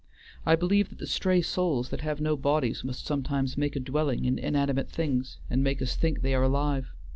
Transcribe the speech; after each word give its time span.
I 0.47 0.55
believe 0.55 0.89
that 0.89 0.97
the 0.97 1.05
stray 1.05 1.43
souls 1.43 1.91
that 1.91 2.01
have 2.01 2.19
no 2.19 2.35
bodies 2.35 2.83
must 2.83 3.05
sometimes 3.05 3.55
make 3.55 3.75
a 3.75 3.79
dwelling 3.79 4.25
in 4.25 4.39
inanimate 4.39 4.89
things 4.89 5.37
and 5.47 5.63
make 5.63 5.79
us 5.79 5.95
think 5.95 6.21
they 6.23 6.33
are 6.33 6.41
alive. 6.41 6.91